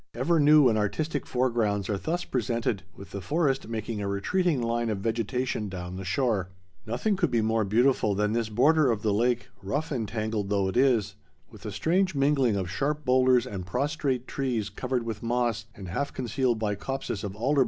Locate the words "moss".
15.21-15.67